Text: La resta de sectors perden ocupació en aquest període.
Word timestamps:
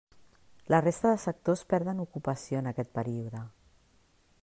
La 0.73 0.79
resta 0.85 1.11
de 1.11 1.19
sectors 1.25 1.63
perden 1.75 2.03
ocupació 2.07 2.65
en 2.65 2.73
aquest 2.73 2.93
període. 2.99 3.47